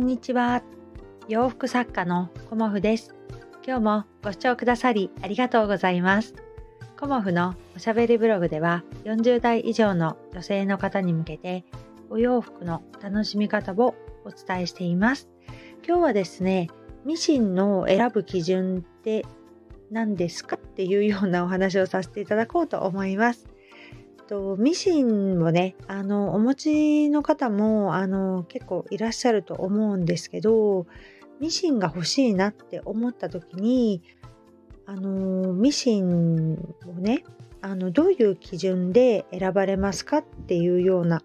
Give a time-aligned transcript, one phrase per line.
[0.00, 0.62] んにちは。
[1.28, 3.14] 洋服作家のコモフです。
[3.66, 6.34] 今日もご視聴くださりありがとうございます。
[6.98, 11.66] コモフのおしゃべりブログでは40代以上の女性の方に向けて
[12.08, 13.94] お洋服の楽しみ方を
[14.24, 15.28] お伝えしています。
[15.86, 16.70] 今日はですね、
[17.04, 19.26] ミシンの選ぶ基準って
[19.90, 23.46] 何ですかっていうようなお話をさせていただこうと思います。
[24.30, 30.86] とミシンをねあのお持ちの方もあの結構いらっしゃると思うんですけど
[31.40, 34.02] ミシンが欲しいなって思った時に
[34.86, 36.54] あのミシン
[36.86, 37.24] をね
[37.60, 41.24] あのどういう基準で選ばれますかっていうような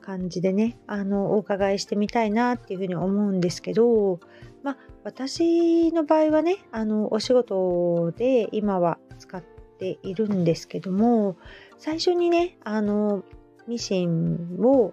[0.00, 4.20] 感じでねあのお伺いしてみたいなっていうふうに思うんですけど
[4.62, 9.42] まあ私の場合はねあのお仕事で今は使っ
[9.80, 11.36] ているんですけども
[11.80, 13.24] 最初にねあの
[13.66, 14.92] ミシンを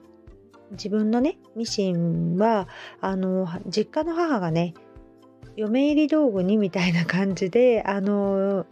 [0.72, 2.68] 自分のねミシンは
[3.02, 4.74] あの実家の母がね
[5.58, 8.66] 嫁入り道具にみたいな感じであの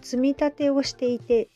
[0.00, 1.50] 積み立てをしていて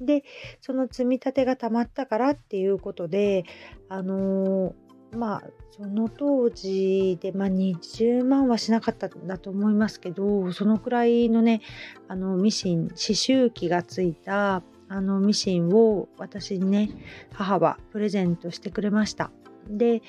[0.00, 0.22] で
[0.60, 3.44] その積み立てがたまったからっていうことで
[3.88, 4.74] あの
[5.12, 11.62] まあその当時で、まあ、20万はしなかったんだと思いますけどそのくらいのね
[12.08, 14.62] あのミシン刺繍機がついた
[14.92, 16.90] あのミシンを私にね
[17.32, 19.30] 母はプレゼントしてくれました。
[19.66, 20.02] で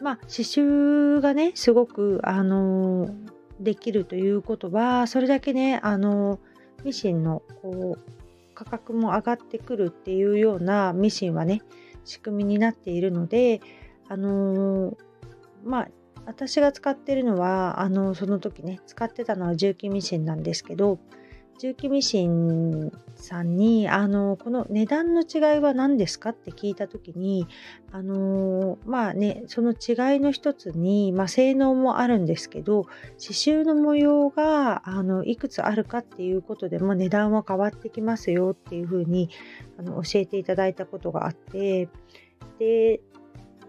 [0.00, 3.10] まあ刺繍がねすごくあの
[3.60, 6.38] できるということはそれだけねあの
[6.84, 11.60] ミシンのこう価格も上がってくるっていうようなミシンはね
[12.04, 13.60] 仕組みになっているので
[14.08, 14.96] あの
[15.64, 15.88] まあ
[16.24, 20.98] 私が使ってるのはあのその時ね使ってたのは重機ミシンなんですけど
[21.58, 27.48] 重機ミシンさんにあのこの値段の違いは何ですかって聞いた時に
[27.90, 39.28] あのまあねその違いの一つに、まあ、性能もあるんですけど刺繍の模様があのいくつあるかっていうことでも値段は変わってきますよっていうふうに
[39.78, 41.88] あの教えていただいたことがあって
[42.60, 43.00] で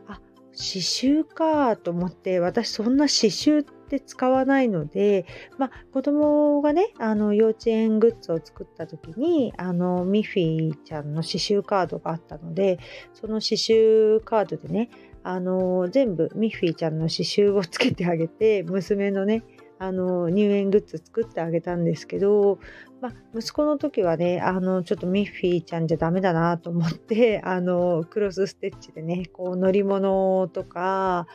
[0.08, 0.20] あ
[0.52, 5.26] 刺繍かと思って私そんな刺繍ってって使わないので、
[5.58, 12.78] まあ、子供がねあの幼稚園グッズを作った時にあのミッフィーちゃんの刺繍カードがあったので
[13.16, 14.92] その刺繍カードでね
[15.24, 19.44] あの全部ミッフィーちゃんの刺繍をつけてあげて娘のね
[19.80, 22.60] あの入園グッズ作ってあげたんですけど、
[23.02, 31.28] まあ、息子の時はねあのちょっとミッフィーちゃんじゃダメだなと思ってあのクロスステッチでねこう乗り物とか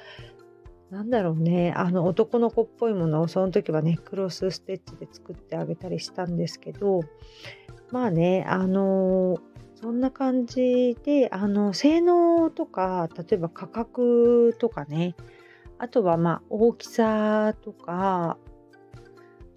[0.95, 7.01] なんだろうねあの男の子っぽいものをその時はねクロスステッチで作ってあげたりしたんですけど
[7.91, 9.39] まあねあの
[9.75, 15.17] そんな感じであの性能とか例えば価格とかね
[15.79, 18.39] あとはまあ大きさとか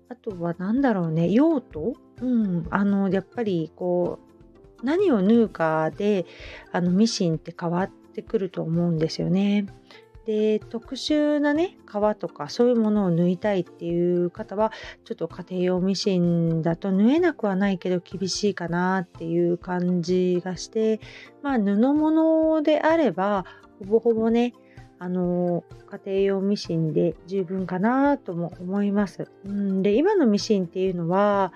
[0.09, 1.93] あとは何だろうね用途？
[2.19, 4.17] うんあのやっぱりこ
[4.81, 6.25] う何を縫うかで
[6.71, 9.67] あのミシンって変わってくると思うんですよね。
[10.27, 14.73] で特殊なね革とかそういうものを縫いたいっていう方は
[15.05, 20.99] ちょっと家庭用ミシンだと縫えなくはないけど厳しいかなっていう感じがして
[21.41, 23.45] まあ布物であれば
[23.79, 24.53] ほぼほぼね
[24.99, 29.29] あの家庭用ミシンで十分かなとも思います。
[29.45, 31.53] うんで今のミシンっていうのは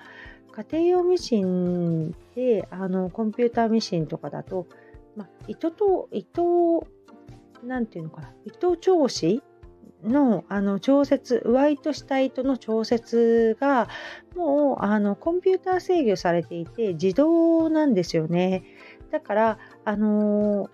[0.52, 4.66] 家庭用ミシンであのコンピューターミシンとかだと、
[5.14, 6.86] まあ、糸と糸
[7.62, 8.32] 何て言うのかな？
[8.44, 9.42] 糸調子
[10.04, 13.88] のあの調節上糸下糸の調節が
[14.34, 18.64] もうあのコンピューター制御されていて自動なんですよね。
[19.10, 20.68] だからあの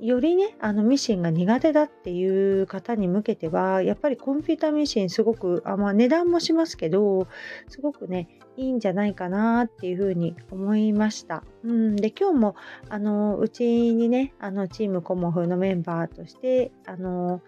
[0.00, 7.26] よりねあのミシンが苦手だっていう方に向けてはやっぱりコンピューターミシンすごくあ、まあ、値段もしますけど
[7.68, 11.44] すごくねいいんじゃないかなっていうふうに思いました。
[11.64, 12.56] うん、で今日も
[12.88, 17.40] あのうちにねあのチームコモフのメンバーとしてあの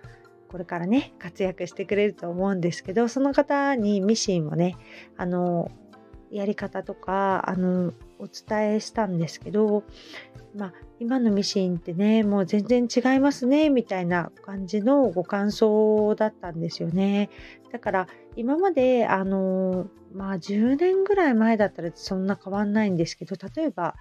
[0.48, 4.76] これからね活躍してくれると思うんですけどその方にミシンをね
[5.16, 5.70] あの
[6.30, 9.82] やり方とかあのお伝えしたんですけど、
[10.54, 17.30] まあ、今のミシンってねもう全然違いますねみたいな感じのご感想だったんですよね。
[17.72, 18.06] だから
[18.36, 23.94] 今まであのまあ10年ぐらい前だったらそんな変わんないんですけど例えば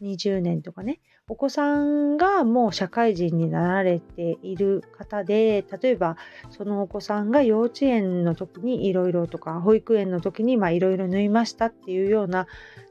[0.00, 6.16] 20年とかねお子さんがもう社会人になられている方で例えば
[6.50, 12.46] そのお子さんが幼稚園の時にいろいろとか保育園の時にいろいろ縫いましたっていうような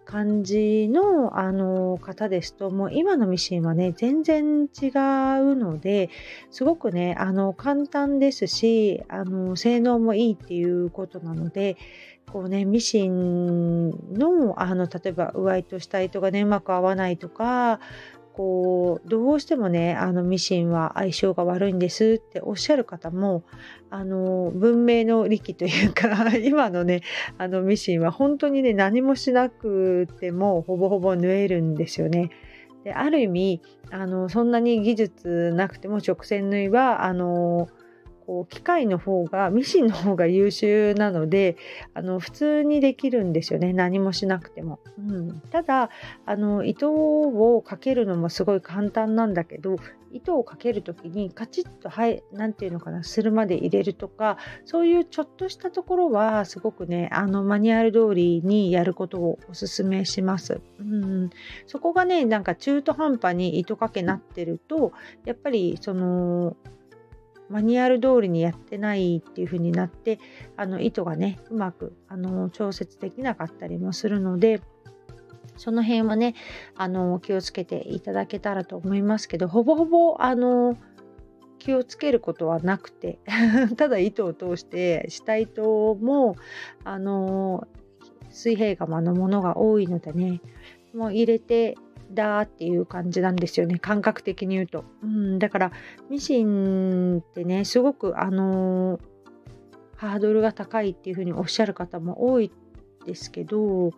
[0.06, 6.10] 感じのあの方ですともう今のミシンはね全然違うので
[6.52, 11.75] すごくねあの簡単ですしあの性能もいいっていうことなので
[12.31, 17.80] こうねミシンのあの例えば上糸下糸がねうまく合わないとか
[18.35, 23.43] こうどうしてもねあのミシンは相性が悪いんですっておっしゃる方も
[23.89, 26.09] あの文明の利器というか
[26.43, 27.01] 今のね
[27.37, 32.29] あのミシンは本当にね何もしなくてもほぼほぼ縫えるんですよね。
[32.83, 37.69] である意味あのそんなに技術なくても直線縫いはあの
[38.25, 41.57] こう機械の方がミシンの方が優秀なので
[41.94, 43.74] あの普通にできるんですよね。
[43.74, 45.89] 何もしなくても、うん、ただ
[46.25, 49.75] あの糸をかけるのもすごい簡単なんだけど
[50.16, 51.89] 糸をかける時にカチッと
[52.31, 60.62] 何て言うのかなするまで入れるとかそういうちょっとしたところはすごくねあのマニュアル通りにやることをおすすめします。
[60.80, 61.30] うん、
[61.68, 64.94] そこがねなんか中途半端に糸かけなってると
[65.25, 66.56] やっぱりその
[67.50, 70.19] マニュアル通りにやってないっていう風になって
[70.57, 74.62] あの糸がねうまくあの調節できなかったりもするので
[75.57, 76.36] その辺はね
[76.75, 80.77] あの気をつけていただけたらと思いますけどほぼほぼあの
[81.59, 83.19] 気をつけることはなくて
[83.77, 86.36] ただ糸を通して下糸も
[86.83, 87.68] あの
[88.30, 90.42] 水平釜のものが多いのでね
[90.94, 91.77] もう入れて
[92.12, 95.72] だっていう感じなんですよね感覚的に言うと、うん、だから
[96.10, 99.02] ミシンってねすごくあのー、
[99.96, 102.52] ハードルが高いっていうふうにおっしゃる方も多い
[103.06, 103.92] ですけど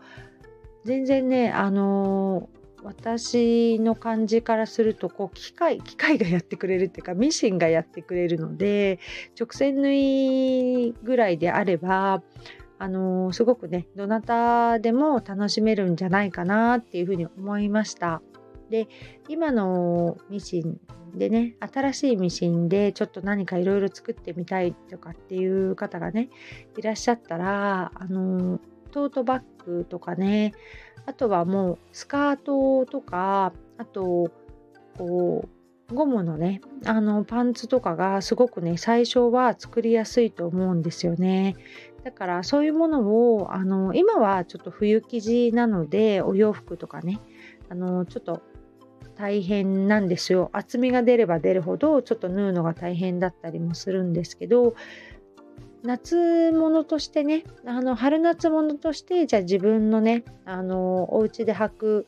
[0.86, 9.00] 全然ねあのー私の感じからするとこう機械機械がやってくれるっていうかミシンがやってくれるので
[9.38, 12.22] 直線縫いぐらいであれば
[12.80, 18.22] あのー、すごくねどなたでも楽しめるんじゃないかなっていうふうに思いました。
[18.70, 18.88] で
[19.30, 20.80] 今のミシン
[21.18, 26.30] でね新しいミシンでちょっと何かいろいろ作ってみたいとかっていう方がね
[26.78, 28.60] いらっしゃったらあの、
[28.92, 30.54] トートバッグとかね
[31.06, 34.32] あとはもうスカートとかあと
[34.98, 41.56] こうゴムのねあのパンツとかがすごくね最初は作りやすいと思うんですよね。
[42.08, 43.02] だからそういうもの
[43.36, 47.20] をあの今はちょっと冬生地なのでお洋服とかね
[47.68, 48.42] あのちょっと
[49.18, 50.50] 大変なんですよ。
[50.54, 54.74] 厚みが出れば出るほどちょっと縫うのが大変だったりもするんですけど
[55.84, 62.08] 夏物としてねあの春夏物としてじゃあ自分のねあのお家で履く、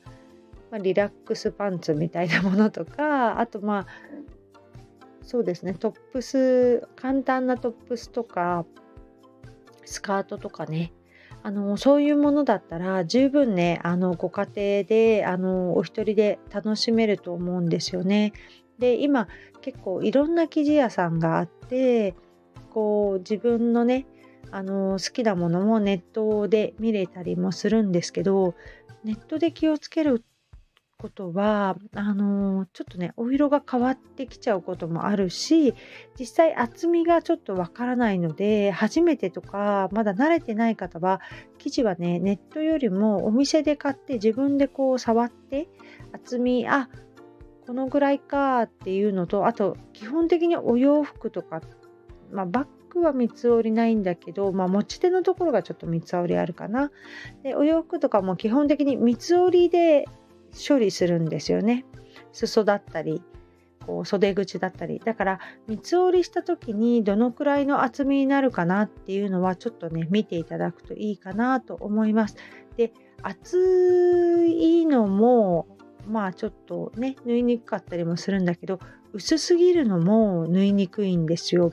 [0.72, 3.88] まあ、リラックスパンツみたいなものとかあとまあ
[5.24, 8.66] そうですねトップス簡単なトップスとか
[9.90, 10.94] スカートとかね
[11.42, 18.34] あのそういうものだったら十分ねあのご家庭であのお一人で楽しめると思うんですよね。
[18.78, 19.28] で今
[19.62, 22.16] 結構いろんな生地屋さんがあって
[22.72, 24.06] こう自分のね
[24.52, 28.56] あの好きなものもネットで見れたりもするんですけど
[29.04, 30.24] ネットで気をつける
[31.00, 35.74] ことはあのちょっとねお色が変わってきちゃうこともあるし
[36.20, 41.22] 実際厚みがちょっとわからないので初めてとかまだ慣れてない方は
[41.58, 45.70] 生地はねネットよりもお店で買って自分でこう触って
[46.12, 46.90] 厚みあ
[47.66, 51.62] このぐらいかっていうのとあと基本的にお洋服とか、
[52.32, 56.92] まあ、バッグは三つ折りないんだけど、まあ、持ち手のところがちょっと三つ折りあるかな。
[57.44, 60.06] でお洋服とかも基本的に三つ折りで
[60.52, 61.86] 処理するんですよね。
[62.32, 63.22] 裾だったり
[63.86, 72.36] こう袖口だったりだから三つ折りした時にどのくらいの厚みになるかなっていうのはちょっとね見ていただくといいかなと思います。
[72.78, 75.68] で厚いのも
[76.08, 78.80] まあちょっとね縫いにくかったりもするんだけど
[79.12, 81.72] 薄すぎるのも縫いにくいんですよ。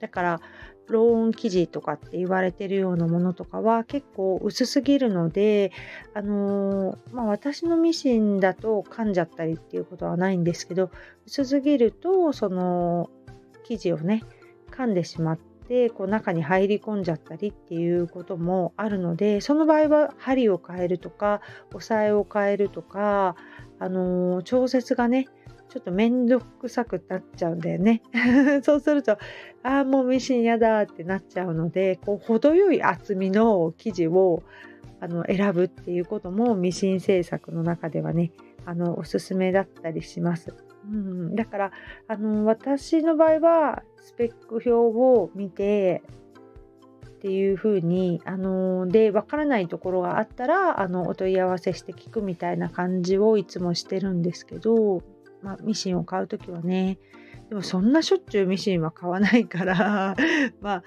[0.00, 0.40] だから
[0.88, 5.72] ローン生地とかって言われてるようなものとかは結構薄すぎるので、
[6.14, 10.90] あのー、まあ、私のミシンだと噛んじゃったりっていうことはないんですけど
[11.26, 13.10] 薄すぎるとその
[13.64, 14.22] 生地をね
[14.70, 21.42] 噛んでしまってこう中に入り込んじゃったりっていうこともあるのでその場合は針を変えるとか
[21.74, 23.36] 押さえを変えるとか、
[23.78, 25.28] あのー、調節がね
[25.68, 28.02] ちょっと面倒くさくなっちゃうんだよね。
[28.62, 29.12] そうすると、
[29.62, 34.42] ああ、もうミシンやだってなっちゃうので、こう程よい厚みの生地を
[35.00, 38.32] あの選ぶっていうこともミシン製作の中ではね
[38.64, 40.54] あのおすすめだったりします。
[40.90, 41.72] うん、だから
[42.06, 46.02] あの私の場合はスペック表を見て
[47.06, 55.02] っていう風にあので分からないところがあったらあのお問い合わせして聞くみたいな感じをいつもしてるんですけど、
[55.42, 56.98] まあ、ミシンを買う時はね
[57.48, 60.16] でもそんなしょっちゅうミシンは買わないから
[60.60, 60.82] まあ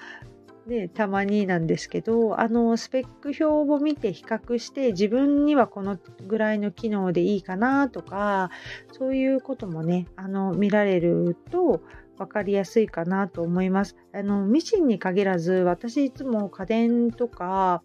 [0.68, 8.52] ね、たまになんですけどあのスペック表を見て比較して自分にはこのぐらいの機能でいいかなとか
[8.92, 11.82] そういうこともねあの見られると
[12.18, 13.96] 分かりやすいかなと思います。
[14.14, 17.82] あのミシンに限らず私いつも家電とか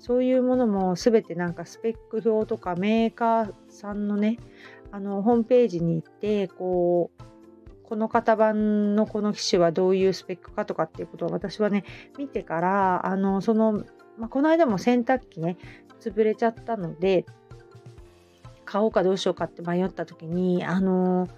[0.00, 4.38] そういうものも全てなんかスペック表とかメーカーさんのね
[4.90, 7.22] あのホームページに行ってこう
[7.82, 11.84] この型番のこの機種はどういうスペックかとかっていうことを私はね
[12.18, 13.84] 見てからあのその、
[14.18, 15.56] まあ、この間も洗濯機ね
[16.00, 17.24] 潰れちゃったので
[18.66, 21.28] 買おうかどうしようかって迷った時にあの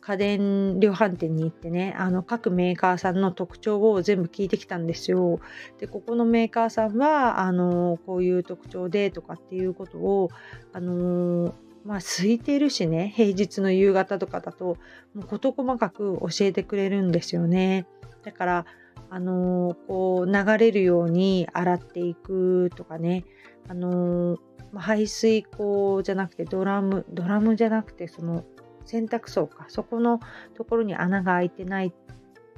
[0.00, 5.40] 家電量販店に行ってねあの各メーカーさんの特徴を全部聞いてきたんですよ。
[5.78, 10.30] でここのメーカーさんはあのこういう特徴でとかっていうことを
[10.72, 14.76] あのまあ空いてるしね平日の夕方とかだと
[15.14, 17.86] もう事細かく教えてくれるんですよね。
[18.22, 18.66] だから
[19.08, 23.24] あのー、こう流れるように洗っていくとかね。
[23.68, 24.40] あのー、
[24.72, 28.44] まあ、排水口じゃなくてドラムドラムじゃなくてその
[28.84, 29.66] 洗濯槽か。
[29.68, 30.20] そこの
[30.56, 31.92] ところに穴が開いてない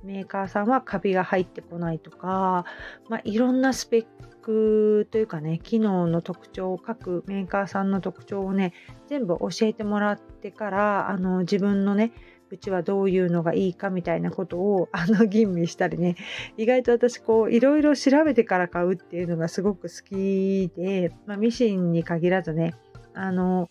[0.05, 2.65] メーカーさんはカビが入ってこないとか、
[3.09, 4.07] まあ、いろんなスペッ
[4.43, 8.73] クというかね機能の特徴を各メーカーさんの特徴をね
[9.09, 12.13] 全部教えてもらってからあの自分のね
[12.51, 16.17] うちはどういうのがいいかみたいなことを あの吟味したりね
[16.59, 22.75] 意外と私こういろいろ調べてから買うっていうのがすごく好きで、まあ、ミシンに限らずね
[23.15, 23.71] あの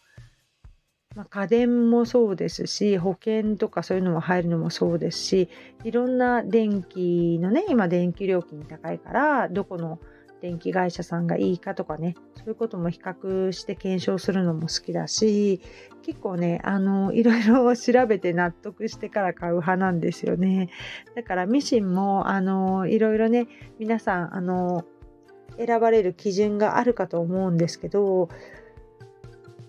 [1.15, 5.50] まあ、家電もそうですし保険とかそういうのも入るのもそうですし
[5.84, 10.00] いろんな電気のね今電気料金高いからどこの
[10.41, 15.62] 電気会社さんがいいかとかねそういうことも比較して検証するのも好きだし
[16.01, 20.70] 結構ねあのいろいろ調べて納得してから買う派なんですよね。
[21.15, 24.84] だからミシンもあのいろいろね皆さんあの
[25.58, 28.30] 選ばれる基準があるかと思うんですけど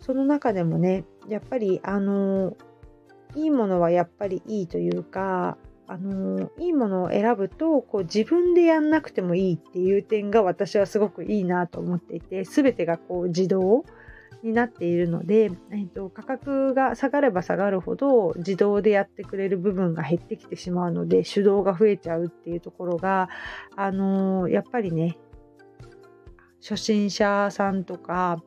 [0.03, 2.57] その中でもねやっぱりあの
[3.35, 5.57] いいものはやっぱりいいというか
[5.87, 13.85] あのいいものを選ぶとこう自分でやんなくてもいいっていう点が私はすごくいいなと思っていて全てがこう自動
[14.43, 23.29] になっているので、えーと、価格が下がれば下がるほど自動でやってくれる部分が減ってきてしまうので手動が増えちゃうっていうところが、
[23.77, 25.17] あのー、やっぱりね
[26.61, 28.43] 初心者さんとか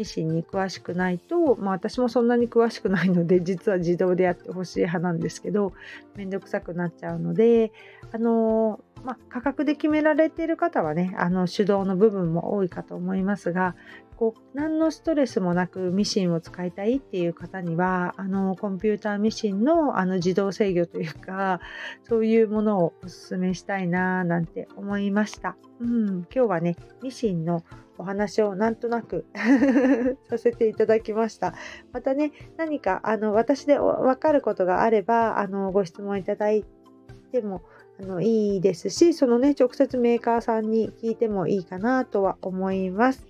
[0.00, 5.74] ミシンに詳しくないと、まあ、私もそんなに詳しくないので 実は自動でやってほしい派なんですけど
[6.16, 7.70] 面倒くさくなっちゃうので
[8.12, 13.74] あのまあ、価格で決められている方はねあの手動の部分も多いかと思いますが
[14.20, 21.58] こう何のストレスもなくミシンを使いたいっていう方にはあのコンピューターミシンのあの自動制御というか
[22.06, 25.56] そういうものをおすすめしたいななんて思いました。
[25.80, 27.64] うん、今日はねミシンの
[27.96, 29.24] お話をなんとなく
[30.28, 31.54] させていただきました。
[31.92, 36.66] またね、何かあの私で分かることがあればあのご質問いただい
[37.32, 37.62] ても
[37.98, 43.29] あのいいですし、そのね、直接メーカーさんに聞いてもいいかなとは思います。